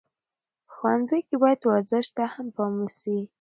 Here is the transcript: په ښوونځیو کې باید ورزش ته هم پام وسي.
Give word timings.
په 0.67 0.71
ښوونځیو 0.75 1.25
کې 1.27 1.35
باید 1.41 1.59
ورزش 1.63 2.07
ته 2.17 2.23
هم 2.33 2.47
پام 2.55 2.73
وسي. 2.81 3.17